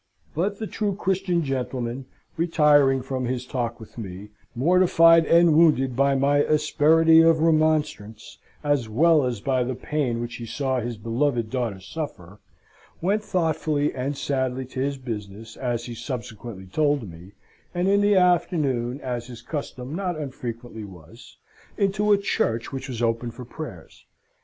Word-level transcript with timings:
But 0.33 0.57
the 0.57 0.65
true 0.65 0.95
Christian 0.95 1.43
gentleman, 1.43 2.07
retiring 2.35 3.03
from 3.03 3.25
his 3.25 3.45
talk 3.45 3.79
with 3.79 3.99
me, 3.99 4.29
mortified 4.55 5.27
and 5.27 5.53
wounded 5.55 5.95
by 5.95 6.15
my 6.15 6.39
asperity 6.39 7.21
of 7.21 7.39
remonstrance, 7.39 8.39
as 8.63 8.89
well 8.89 9.23
as 9.25 9.41
by 9.41 9.63
the 9.63 9.75
pain 9.75 10.19
which 10.19 10.37
he 10.37 10.47
saw 10.47 10.79
his 10.79 10.97
beloved 10.97 11.51
daughter 11.51 11.79
suffer, 11.79 12.39
went 12.99 13.23
thoughtfully 13.23 13.93
and 13.93 14.17
sadly 14.17 14.65
to 14.65 14.79
his 14.79 14.97
business, 14.97 15.55
as 15.55 15.85
he 15.85 15.93
subsequently 15.93 16.65
told 16.65 17.07
me, 17.07 17.33
and 17.75 17.87
in 17.87 18.01
the 18.01 18.15
afternoon 18.15 18.99
(as 19.01 19.27
his 19.27 19.43
custom 19.43 19.95
not 19.95 20.17
unfrequently 20.17 20.83
was) 20.83 21.37
into 21.77 22.11
a 22.11 22.17
church 22.17 22.71
which 22.71 22.89
was 22.89 23.03
open 23.03 23.29
for 23.29 23.45
prayers. 23.45 24.03